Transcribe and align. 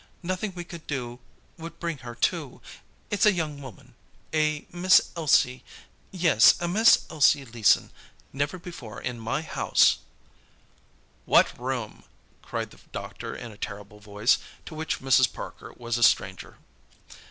Nothing 0.23 0.53
we 0.55 0.63
could 0.63 0.87
do 0.87 1.19
would 1.59 1.79
bring 1.79 1.99
her 1.99 2.15
to. 2.15 2.59
It's 3.11 3.27
a 3.27 3.31
young 3.31 3.61
woman, 3.61 3.93
a 4.33 4.65
Miss 4.71 5.11
Elsie—yes, 5.15 6.55
a 6.59 6.67
Miss 6.67 7.05
Elsie 7.11 7.45
Leeson. 7.45 7.91
Never 8.33 8.57
before 8.57 8.99
in 8.99 9.19
my 9.19 9.43
house—" 9.43 9.99
"What 11.25 11.55
room?" 11.59 12.01
cried 12.41 12.71
the 12.71 12.79
doctor 12.91 13.35
in 13.35 13.51
a 13.51 13.57
terrible 13.57 13.99
voice, 13.99 14.39
to 14.65 14.73
which 14.73 15.01
Mrs. 15.01 15.31
Parker 15.31 15.71
was 15.77 15.99
a 15.99 16.03
stranger. 16.03 16.57